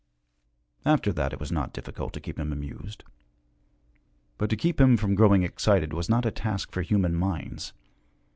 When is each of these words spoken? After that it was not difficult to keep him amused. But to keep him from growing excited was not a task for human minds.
After 0.83 1.13
that 1.13 1.31
it 1.31 1.39
was 1.39 1.51
not 1.51 1.73
difficult 1.73 2.11
to 2.13 2.19
keep 2.19 2.39
him 2.39 2.51
amused. 2.51 3.03
But 4.39 4.49
to 4.49 4.55
keep 4.55 4.81
him 4.81 4.97
from 4.97 5.13
growing 5.13 5.43
excited 5.43 5.93
was 5.93 6.09
not 6.09 6.25
a 6.25 6.31
task 6.31 6.71
for 6.71 6.81
human 6.81 7.13
minds. 7.13 7.71